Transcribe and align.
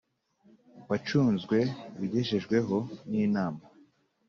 Wacunzwe 0.89 1.57
ibigejejweho 1.95 2.77
n 3.09 3.11
inama 3.23 3.63